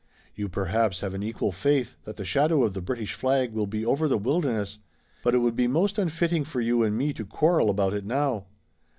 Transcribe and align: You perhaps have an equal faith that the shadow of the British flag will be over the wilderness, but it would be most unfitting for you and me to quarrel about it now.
You 0.33 0.49
perhaps 0.49 1.01
have 1.01 1.13
an 1.13 1.21
equal 1.21 1.51
faith 1.51 1.95
that 2.05 2.15
the 2.15 2.25
shadow 2.25 2.63
of 2.63 2.73
the 2.73 2.81
British 2.81 3.13
flag 3.13 3.53
will 3.53 3.67
be 3.67 3.85
over 3.85 4.07
the 4.07 4.17
wilderness, 4.17 4.79
but 5.23 5.35
it 5.35 5.41
would 5.41 5.55
be 5.55 5.67
most 5.67 5.99
unfitting 5.99 6.43
for 6.43 6.59
you 6.59 6.81
and 6.81 6.97
me 6.97 7.13
to 7.13 7.23
quarrel 7.23 7.69
about 7.69 7.93
it 7.93 8.03
now. 8.03 8.47